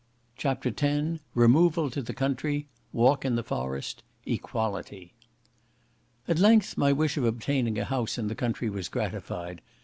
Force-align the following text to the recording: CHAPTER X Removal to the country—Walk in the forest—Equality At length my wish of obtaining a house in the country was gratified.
CHAPTER 0.35 0.73
X 0.75 1.19
Removal 1.35 1.91
to 1.91 2.01
the 2.01 2.15
country—Walk 2.15 3.23
in 3.23 3.35
the 3.35 3.43
forest—Equality 3.43 5.13
At 6.27 6.39
length 6.39 6.75
my 6.75 6.91
wish 6.91 7.17
of 7.17 7.23
obtaining 7.23 7.77
a 7.77 7.85
house 7.85 8.17
in 8.17 8.25
the 8.25 8.33
country 8.33 8.67
was 8.67 8.89
gratified. 8.89 9.61